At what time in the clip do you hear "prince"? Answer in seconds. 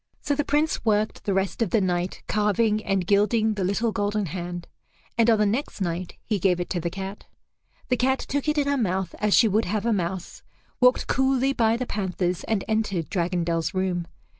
0.43-0.83